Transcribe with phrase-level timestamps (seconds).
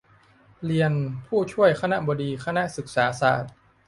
[0.65, 0.93] เรียน
[1.27, 3.53] ผู้ช่วยคณบดีคณะศึกษาศาสตร์